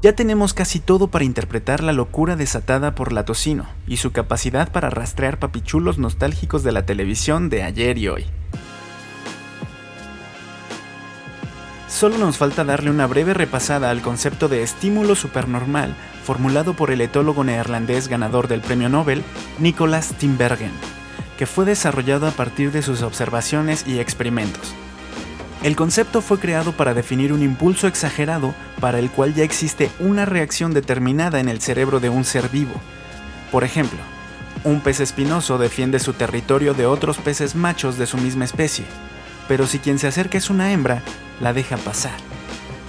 Ya 0.00 0.12
tenemos 0.12 0.54
casi 0.54 0.78
todo 0.78 1.08
para 1.08 1.24
interpretar 1.24 1.82
la 1.82 1.92
locura 1.92 2.36
desatada 2.36 2.94
por 2.94 3.12
la 3.12 3.24
tocino 3.24 3.66
y 3.88 3.96
su 3.96 4.12
capacidad 4.12 4.70
para 4.70 4.90
rastrear 4.90 5.40
papichulos 5.40 5.98
nostálgicos 5.98 6.62
de 6.62 6.70
la 6.70 6.86
televisión 6.86 7.48
de 7.48 7.64
ayer 7.64 7.98
y 7.98 8.08
hoy. 8.08 8.26
Solo 11.88 12.16
nos 12.18 12.36
falta 12.36 12.62
darle 12.62 12.90
una 12.90 13.08
breve 13.08 13.34
repasada 13.34 13.90
al 13.90 14.00
concepto 14.00 14.48
de 14.48 14.62
estímulo 14.62 15.16
supernormal 15.16 15.96
formulado 16.22 16.74
por 16.74 16.92
el 16.92 17.00
etólogo 17.00 17.42
neerlandés 17.42 18.06
ganador 18.06 18.46
del 18.46 18.60
premio 18.60 18.88
Nobel, 18.88 19.24
Nicolas 19.58 20.12
Timbergen, 20.18 20.70
que 21.38 21.46
fue 21.46 21.64
desarrollado 21.64 22.28
a 22.28 22.30
partir 22.30 22.70
de 22.70 22.82
sus 22.82 23.02
observaciones 23.02 23.84
y 23.84 23.98
experimentos. 23.98 24.74
El 25.62 25.74
concepto 25.74 26.22
fue 26.22 26.38
creado 26.38 26.72
para 26.72 26.94
definir 26.94 27.32
un 27.32 27.42
impulso 27.42 27.88
exagerado 27.88 28.54
para 28.80 29.00
el 29.00 29.10
cual 29.10 29.34
ya 29.34 29.42
existe 29.42 29.90
una 29.98 30.24
reacción 30.24 30.72
determinada 30.72 31.40
en 31.40 31.48
el 31.48 31.60
cerebro 31.60 31.98
de 31.98 32.08
un 32.08 32.24
ser 32.24 32.48
vivo. 32.48 32.74
Por 33.50 33.64
ejemplo, 33.64 33.98
un 34.62 34.80
pez 34.80 35.00
espinoso 35.00 35.58
defiende 35.58 35.98
su 35.98 36.12
territorio 36.12 36.74
de 36.74 36.86
otros 36.86 37.18
peces 37.18 37.56
machos 37.56 37.98
de 37.98 38.06
su 38.06 38.18
misma 38.18 38.44
especie, 38.44 38.84
pero 39.48 39.66
si 39.66 39.80
quien 39.80 39.98
se 39.98 40.06
acerca 40.06 40.38
es 40.38 40.48
una 40.48 40.72
hembra, 40.72 41.02
la 41.40 41.52
deja 41.52 41.76
pasar. 41.76 42.14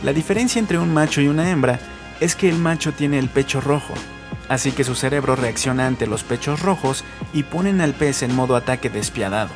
La 0.03 0.13
diferencia 0.13 0.59
entre 0.59 0.77
un 0.77 0.93
macho 0.93 1.21
y 1.21 1.27
una 1.27 1.49
hembra 1.49 1.79
es 2.19 2.35
que 2.35 2.49
el 2.49 2.57
macho 2.57 2.91
tiene 2.91 3.17
el 3.17 3.29
pecho 3.29 3.61
rojo, 3.61 3.95
así 4.47 4.71
que 4.71 4.83
su 4.83 4.93
cerebro 4.93 5.35
reacciona 5.35 5.87
ante 5.87 6.05
los 6.05 6.23
pechos 6.23 6.61
rojos 6.61 7.03
y 7.33 7.43
ponen 7.43 7.81
al 7.81 7.93
pez 7.93 8.21
en 8.21 8.35
modo 8.35 8.55
ataque 8.55 8.89
despiadado. 8.89 9.49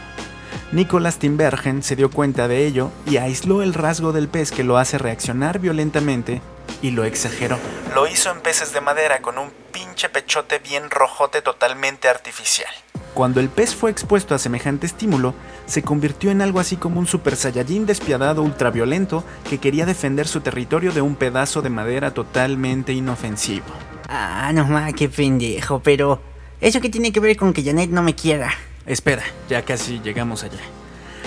Nicolas 0.72 1.20
Timbergen 1.20 1.84
se 1.84 1.96
dio 1.96 2.10
cuenta 2.10 2.48
de 2.48 2.66
ello 2.66 2.90
y 3.06 3.18
aisló 3.18 3.62
el 3.62 3.74
rasgo 3.74 4.12
del 4.12 4.28
pez 4.28 4.52
que 4.52 4.64
lo 4.64 4.78
hace 4.78 4.98
reaccionar 4.98 5.60
violentamente 5.60 6.42
y 6.82 6.92
lo 6.92 7.04
exageró. 7.04 7.58
Lo 7.94 8.08
hizo 8.08 8.32
en 8.32 8.42
peces 8.42 8.74
de 8.74 8.82
madera 8.82 9.22
con 9.22 9.38
un 9.38 9.52
pinche 9.72 10.10
pechote 10.10 10.60
bien 10.60 10.90
rojote 10.90 11.42
totalmente 11.42 12.08
artificial. 12.10 12.74
Cuando 13.14 13.40
el 13.40 13.50
pez 13.50 13.76
fue 13.76 13.92
expuesto 13.92 14.34
a 14.34 14.40
semejante 14.40 14.88
estímulo, 14.88 15.36
se 15.68 15.84
convirtió 15.84 16.32
en 16.32 16.42
algo 16.42 16.60
así 16.60 16.78
como 16.78 17.00
un 17.00 17.06
super 17.06 17.36
saiyajin 17.36 17.86
despiadado 17.86 18.42
ultraviolento 18.42 19.24
que 19.48 19.60
quería 19.60 19.86
defender 19.86 20.28
su 20.28 20.42
territorio 20.42 20.92
de 20.92 21.02
un 21.02 21.16
pedazo 21.16 21.62
de 21.62 21.70
madera 21.70 22.12
totalmente 22.12 22.92
inofensivo. 22.94 23.68
Ah, 24.10 24.52
no 24.54 24.66
ma, 24.66 24.92
qué 24.94 25.10
pendejo, 25.10 25.80
pero... 25.82 26.22
¿Eso 26.60 26.82
qué 26.82 26.90
tiene 26.90 27.12
que 27.12 27.20
ver 27.20 27.36
con 27.36 27.54
que 27.54 27.64
Janet 27.64 27.90
no 27.90 28.02
me 28.02 28.16
quiera? 28.16 28.50
Espera, 28.86 29.24
ya 29.50 29.64
casi 29.64 30.02
llegamos 30.02 30.44
allá. 30.44 30.60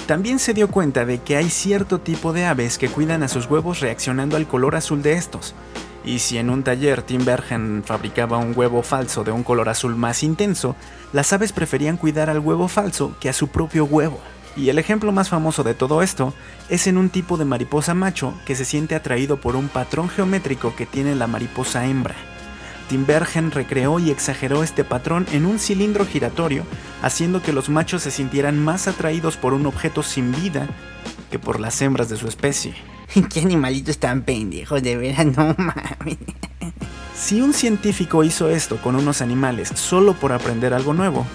También 0.06 0.38
se 0.38 0.54
dio 0.54 0.68
cuenta 0.68 1.04
de 1.04 1.18
que 1.18 1.36
hay 1.36 1.50
cierto 1.50 2.00
tipo 2.00 2.32
de 2.32 2.44
aves 2.44 2.78
que 2.78 2.88
cuidan 2.88 3.22
a 3.22 3.28
sus 3.28 3.50
huevos 3.50 3.80
reaccionando 3.80 4.36
al 4.36 4.46
color 4.46 4.76
azul 4.76 5.02
de 5.02 5.14
estos. 5.14 5.54
Y 6.04 6.20
si 6.20 6.38
en 6.38 6.50
un 6.50 6.62
taller 6.62 7.02
Tim 7.02 7.24
Bergen 7.24 7.82
fabricaba 7.84 8.38
un 8.38 8.52
huevo 8.54 8.82
falso 8.82 9.24
de 9.24 9.32
un 9.32 9.42
color 9.42 9.68
azul 9.68 9.96
más 9.96 10.22
intenso, 10.22 10.76
las 11.12 11.32
aves 11.32 11.52
preferían 11.52 11.96
cuidar 11.96 12.30
al 12.30 12.38
huevo 12.38 12.68
falso 12.68 13.16
que 13.18 13.28
a 13.28 13.32
su 13.32 13.48
propio 13.48 13.84
huevo. 13.84 14.20
Y 14.54 14.68
el 14.68 14.78
ejemplo 14.78 15.10
más 15.10 15.28
famoso 15.28 15.64
de 15.64 15.74
todo 15.74 16.02
esto 16.02 16.32
es 16.68 16.86
en 16.86 16.98
un 16.98 17.10
tipo 17.10 17.36
de 17.36 17.44
mariposa 17.44 17.94
macho 17.94 18.32
que 18.46 18.54
se 18.54 18.64
siente 18.64 18.94
atraído 18.94 19.38
por 19.38 19.56
un 19.56 19.68
patrón 19.68 20.08
geométrico 20.08 20.76
que 20.76 20.86
tiene 20.86 21.16
la 21.16 21.26
mariposa 21.26 21.86
hembra. 21.86 22.14
Timbergen 22.88 23.50
recreó 23.50 23.98
y 23.98 24.10
exageró 24.10 24.62
este 24.62 24.84
patrón 24.84 25.26
en 25.32 25.46
un 25.46 25.58
cilindro 25.58 26.06
giratorio, 26.06 26.64
haciendo 27.02 27.42
que 27.42 27.52
los 27.52 27.68
machos 27.68 28.02
se 28.02 28.10
sintieran 28.10 28.62
más 28.62 28.88
atraídos 28.88 29.36
por 29.36 29.54
un 29.54 29.66
objeto 29.66 30.02
sin 30.02 30.32
vida 30.32 30.68
que 31.30 31.38
por 31.38 31.60
las 31.60 31.80
hembras 31.82 32.08
de 32.08 32.16
su 32.16 32.28
especie. 32.28 32.74
Qué 33.32 33.40
animalitos 33.40 33.98
tan 33.98 34.22
pendejos, 34.22 34.82
de 34.82 34.96
veras, 34.96 35.26
no 35.26 35.54
mames. 35.58 36.18
Si 37.14 37.40
un 37.40 37.54
científico 37.54 38.24
hizo 38.24 38.50
esto 38.50 38.76
con 38.76 38.94
unos 38.94 39.22
animales 39.22 39.70
solo 39.74 40.12
por 40.12 40.32
aprender 40.32 40.74
algo 40.74 40.92
nuevo, 40.92 41.26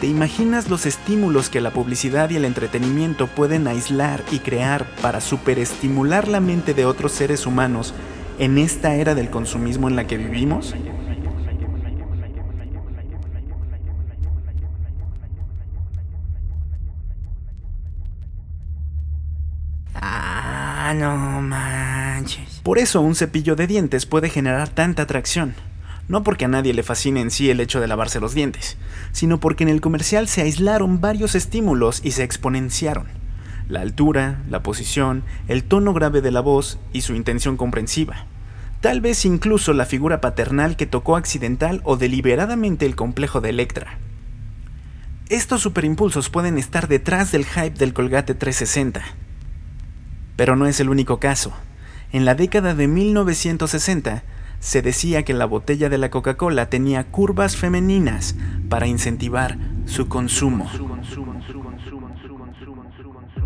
¿te 0.00 0.08
imaginas 0.08 0.68
los 0.68 0.84
estímulos 0.84 1.48
que 1.48 1.60
la 1.60 1.70
publicidad 1.70 2.28
y 2.30 2.36
el 2.36 2.44
entretenimiento 2.44 3.28
pueden 3.28 3.68
aislar 3.68 4.22
y 4.32 4.40
crear 4.40 4.84
para 5.00 5.20
superestimular 5.20 6.26
la 6.26 6.40
mente 6.40 6.74
de 6.74 6.86
otros 6.86 7.12
seres 7.12 7.46
humanos 7.46 7.94
en 8.38 8.58
esta 8.58 8.94
era 8.94 9.14
del 9.14 9.30
consumismo 9.30 9.88
en 9.88 9.96
la 9.96 10.06
que 10.06 10.16
vivimos? 10.16 10.74
Ah, 19.94 20.92
no 20.96 21.40
manches. 21.40 22.60
Por 22.62 22.78
eso 22.78 23.00
un 23.00 23.14
cepillo 23.14 23.56
de 23.56 23.66
dientes 23.66 24.06
puede 24.06 24.28
generar 24.28 24.68
tanta 24.68 25.02
atracción. 25.02 25.54
No 26.08 26.24
porque 26.24 26.44
a 26.44 26.48
nadie 26.48 26.74
le 26.74 26.82
fascine 26.82 27.20
en 27.20 27.30
sí 27.30 27.48
el 27.50 27.60
hecho 27.60 27.80
de 27.80 27.86
lavarse 27.86 28.20
los 28.20 28.34
dientes, 28.34 28.76
sino 29.12 29.38
porque 29.38 29.64
en 29.64 29.70
el 29.70 29.80
comercial 29.80 30.28
se 30.28 30.42
aislaron 30.42 31.00
varios 31.00 31.34
estímulos 31.34 32.00
y 32.04 32.10
se 32.10 32.24
exponenciaron. 32.24 33.21
La 33.72 33.80
altura, 33.80 34.42
la 34.50 34.62
posición, 34.62 35.24
el 35.48 35.64
tono 35.64 35.94
grave 35.94 36.20
de 36.20 36.30
la 36.30 36.40
voz 36.40 36.78
y 36.92 37.00
su 37.00 37.14
intención 37.14 37.56
comprensiva. 37.56 38.26
Tal 38.82 39.00
vez 39.00 39.24
incluso 39.24 39.72
la 39.72 39.86
figura 39.86 40.20
paternal 40.20 40.76
que 40.76 40.84
tocó 40.84 41.16
accidental 41.16 41.80
o 41.84 41.96
deliberadamente 41.96 42.84
el 42.84 42.96
complejo 42.96 43.40
de 43.40 43.48
Electra. 43.48 43.96
Estos 45.30 45.62
superimpulsos 45.62 46.28
pueden 46.28 46.58
estar 46.58 46.86
detrás 46.86 47.32
del 47.32 47.46
hype 47.46 47.78
del 47.78 47.94
Colgate 47.94 48.34
360. 48.34 49.00
Pero 50.36 50.54
no 50.54 50.66
es 50.66 50.78
el 50.78 50.90
único 50.90 51.18
caso. 51.18 51.54
En 52.12 52.26
la 52.26 52.34
década 52.34 52.74
de 52.74 52.88
1960 52.88 54.22
se 54.60 54.82
decía 54.82 55.22
que 55.22 55.32
la 55.32 55.46
botella 55.46 55.88
de 55.88 55.96
la 55.96 56.10
Coca-Cola 56.10 56.68
tenía 56.68 57.04
curvas 57.04 57.56
femeninas 57.56 58.34
para 58.68 58.86
incentivar 58.86 59.56
su 59.86 60.08
consumo. 60.08 60.70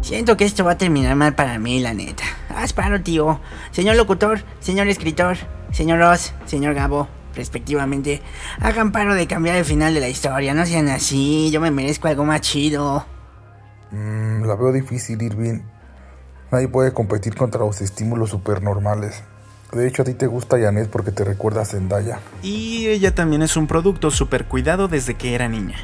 Siento 0.01 0.37
que 0.37 0.45
esto 0.45 0.65
va 0.65 0.73
a 0.73 0.79
terminar 0.79 1.17
mal 1.17 1.35
para 1.35 1.59
mí, 1.59 1.81
la 1.81 1.95
neta. 1.95 2.25
Haz 2.49 2.73
paro, 2.73 3.03
tío. 3.03 3.41
Señor 3.73 3.97
locutor, 3.97 4.41
señor 4.61 4.89
escritor, 4.89 5.37
señor 5.73 5.99
Ross, 5.99 6.33
señor 6.47 6.75
Gabo, 6.75 7.09
respectivamente, 7.35 8.23
hagan 8.61 8.93
paro 8.93 9.15
de 9.15 9.27
cambiar 9.27 9.57
el 9.57 9.65
final 9.65 9.95
de 9.95 10.01
la 10.01 10.09
historia. 10.09 10.55
No 10.55 10.65
sean 10.67 10.89
así, 10.89 11.51
yo 11.51 11.61
me 11.61 11.71
merezco 11.71 12.09
algo 12.09 12.25
más 12.25 12.41
chido. 12.41 13.05
Mm, 13.91 14.45
la 14.45 14.55
veo 14.55 14.73
difícil, 14.73 15.21
Irving. 15.23 15.61
Nadie 16.51 16.69
puede 16.69 16.93
competir 16.93 17.35
contra 17.35 17.61
los 17.61 17.81
estímulos 17.81 18.31
supernormales. 18.31 19.23
De 19.73 19.87
hecho, 19.89 20.03
a 20.03 20.05
ti 20.05 20.15
te 20.15 20.27
gusta 20.27 20.59
Janet 20.59 20.89
porque 20.89 21.11
te 21.11 21.25
recuerda 21.25 21.63
a 21.63 21.65
Zendaya. 21.65 22.21
Y 22.43 22.87
ella 22.87 23.15
también 23.15 23.43
es 23.43 23.57
un 23.57 23.67
producto 23.67 24.11
super 24.11 24.47
cuidado 24.47 24.87
desde 24.89 25.15
que 25.15 25.35
era 25.35 25.49
niña. 25.49 25.77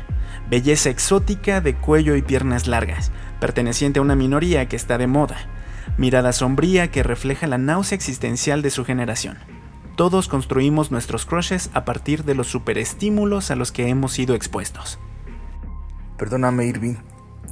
Belleza 0.48 0.90
exótica 0.90 1.60
de 1.60 1.74
cuello 1.74 2.14
y 2.14 2.22
piernas 2.22 2.66
largas, 2.66 3.10
perteneciente 3.42 3.98
a 3.98 4.02
una 4.02 4.14
minoría 4.14 4.68
que 4.68 4.76
está 4.76 4.98
de 4.98 5.08
moda. 5.08 5.36
Mirada 5.98 6.32
sombría 6.32 6.92
que 6.92 7.02
refleja 7.02 7.48
la 7.48 7.58
náusea 7.58 7.96
existencial 7.96 8.62
de 8.62 8.70
su 8.70 8.84
generación. 8.84 9.36
Todos 9.96 10.28
construimos 10.28 10.92
nuestros 10.92 11.26
crushes 11.26 11.68
a 11.74 11.84
partir 11.84 12.22
de 12.22 12.36
los 12.36 12.46
superestímulos 12.46 13.50
a 13.50 13.56
los 13.56 13.72
que 13.72 13.88
hemos 13.88 14.12
sido 14.12 14.36
expuestos. 14.36 15.00
Perdóname, 16.18 16.66
Irving. 16.66 16.94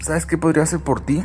¿Sabes 0.00 0.26
qué 0.26 0.38
podría 0.38 0.62
hacer 0.62 0.78
por 0.78 1.00
ti? 1.00 1.25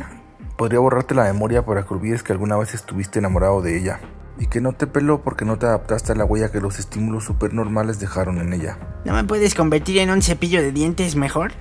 Podría 0.58 0.80
borrarte 0.80 1.14
la 1.14 1.32
memoria 1.32 1.64
para 1.64 1.86
que 1.86 1.94
olvides 1.94 2.24
que 2.24 2.32
alguna 2.32 2.56
vez 2.56 2.74
estuviste 2.74 3.20
enamorado 3.20 3.62
de 3.62 3.78
ella. 3.78 4.00
Y 4.36 4.46
que 4.46 4.60
no 4.60 4.72
te 4.72 4.88
peló 4.88 5.22
porque 5.22 5.44
no 5.44 5.58
te 5.58 5.66
adaptaste 5.66 6.10
a 6.10 6.16
la 6.16 6.24
huella 6.24 6.50
que 6.50 6.60
los 6.60 6.80
estímulos 6.80 7.22
supernormales 7.22 8.00
dejaron 8.00 8.38
en 8.38 8.52
ella. 8.52 8.78
¿No 9.04 9.14
me 9.14 9.22
puedes 9.22 9.54
convertir 9.54 9.98
en 9.98 10.10
un 10.10 10.22
cepillo 10.22 10.60
de 10.60 10.72
dientes 10.72 11.14
mejor? 11.14 11.52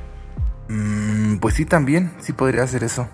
Mmm, 0.68 1.38
pues 1.38 1.56
sí 1.56 1.66
también, 1.66 2.12
sí 2.20 2.34
podría 2.34 2.64
hacer 2.64 2.84
eso. 2.84 3.08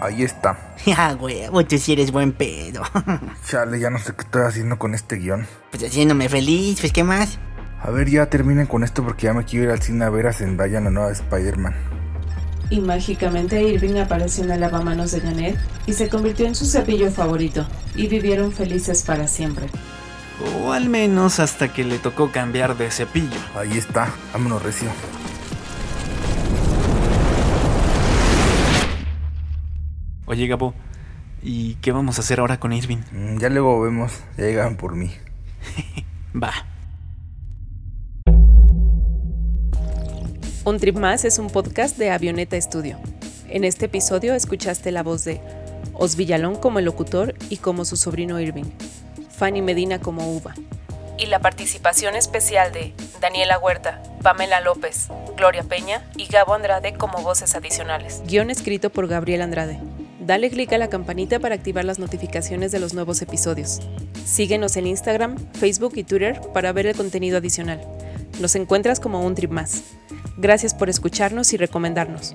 Ahí 0.00 0.22
está. 0.22 0.74
Ya, 0.86 1.16
huevo, 1.16 1.64
tú 1.64 1.76
sí 1.76 1.92
eres 1.92 2.12
buen 2.12 2.32
pedo. 2.32 2.82
Chale, 3.46 3.80
ya 3.80 3.90
no 3.90 3.98
sé 3.98 4.14
qué 4.14 4.22
estoy 4.22 4.42
haciendo 4.42 4.78
con 4.78 4.94
este 4.94 5.16
guion. 5.16 5.46
Pues 5.70 5.82
haciéndome 5.82 6.28
feliz, 6.28 6.80
pues 6.80 6.92
¿qué 6.92 7.02
más? 7.02 7.38
A 7.82 7.90
ver, 7.90 8.08
ya 8.08 8.26
terminen 8.26 8.66
con 8.66 8.84
esto 8.84 9.02
porque 9.04 9.24
ya 9.24 9.34
me 9.34 9.44
quiero 9.44 9.66
ir 9.66 9.70
al 9.70 9.82
cine 9.82 10.04
a 10.04 10.10
ver 10.10 10.28
a 10.28 10.32
Zendaya 10.32 10.78
en 10.78 10.84
la 10.84 10.90
nueva 10.90 11.12
Spider-Man. 11.12 11.74
Y 12.70 12.80
mágicamente 12.80 13.62
Irving 13.62 13.96
apareció 13.96 14.44
en 14.44 14.50
el 14.50 14.60
lavamanos 14.60 15.10
de 15.12 15.20
Janet 15.20 15.58
y 15.86 15.92
se 15.94 16.08
convirtió 16.08 16.46
en 16.46 16.54
su 16.54 16.66
cepillo 16.66 17.10
favorito, 17.10 17.66
y 17.94 18.08
vivieron 18.08 18.52
felices 18.52 19.02
para 19.02 19.26
siempre. 19.26 19.66
O 20.40 20.72
al 20.72 20.88
menos 20.88 21.40
hasta 21.40 21.72
que 21.72 21.84
le 21.84 21.98
tocó 21.98 22.30
cambiar 22.30 22.76
de 22.76 22.90
cepillo. 22.90 23.38
Ahí 23.56 23.76
está, 23.76 24.12
vámonos 24.32 24.62
recio. 24.62 24.88
Oye, 30.26 30.46
Gabo, 30.46 30.74
¿y 31.42 31.74
qué 31.76 31.90
vamos 31.90 32.18
a 32.18 32.20
hacer 32.20 32.40
ahora 32.40 32.60
con 32.60 32.72
Irving? 32.72 32.98
Mm, 33.12 33.38
ya 33.38 33.48
luego 33.48 33.80
vemos, 33.80 34.12
ya 34.36 34.44
llegan 34.44 34.76
por 34.76 34.94
mí. 34.94 35.10
Va. 36.34 36.52
Un 40.64 40.78
Trip 40.78 40.98
Más 40.98 41.24
es 41.24 41.38
un 41.38 41.48
podcast 41.48 41.96
de 41.96 42.10
Avioneta 42.10 42.60
Studio. 42.60 42.98
En 43.48 43.64
este 43.64 43.86
episodio 43.86 44.34
escuchaste 44.34 44.92
la 44.92 45.02
voz 45.02 45.24
de 45.24 45.40
Os 45.94 46.14
Villalón 46.14 46.56
como 46.56 46.78
el 46.78 46.84
locutor 46.84 47.34
y 47.48 47.56
como 47.56 47.86
su 47.86 47.96
sobrino 47.96 48.38
Irving, 48.38 48.66
Fanny 49.38 49.62
Medina 49.62 50.00
como 50.00 50.34
Uva, 50.34 50.54
y 51.16 51.26
la 51.26 51.38
participación 51.38 52.16
especial 52.16 52.72
de 52.72 52.92
Daniela 53.20 53.58
Huerta, 53.58 54.02
Pamela 54.22 54.60
López, 54.60 55.08
Gloria 55.36 55.62
Peña 55.62 56.04
y 56.16 56.26
Gabo 56.26 56.54
Andrade 56.54 56.94
como 56.94 57.22
voces 57.22 57.54
adicionales. 57.54 58.22
Guión 58.26 58.50
escrito 58.50 58.90
por 58.90 59.06
Gabriel 59.06 59.42
Andrade. 59.42 59.78
Dale 60.20 60.50
clic 60.50 60.72
a 60.72 60.78
la 60.78 60.88
campanita 60.88 61.38
para 61.38 61.54
activar 61.54 61.84
las 61.84 61.98
notificaciones 61.98 62.72
de 62.72 62.80
los 62.80 62.94
nuevos 62.94 63.22
episodios. 63.22 63.80
Síguenos 64.26 64.76
en 64.76 64.88
Instagram, 64.88 65.36
Facebook 65.54 65.92
y 65.94 66.04
Twitter 66.04 66.40
para 66.52 66.72
ver 66.72 66.86
el 66.86 66.96
contenido 66.96 67.38
adicional. 67.38 67.80
Nos 68.40 68.54
encuentras 68.56 69.00
como 69.00 69.24
un 69.24 69.34
trip 69.34 69.50
más. 69.50 69.82
Gracias 70.36 70.74
por 70.74 70.88
escucharnos 70.88 71.52
y 71.52 71.56
recomendarnos. 71.56 72.34